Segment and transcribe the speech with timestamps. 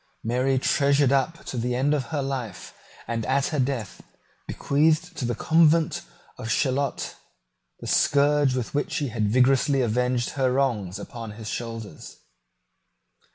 [0.23, 2.73] Mary treasured up to the end of her life,
[3.07, 4.01] and at her death
[4.47, 6.01] bequeathed to the convent
[6.39, 7.17] of Chaillot,
[7.81, 12.17] the scourge with which he had vigorously avenged her wrongs upon his own shoulders.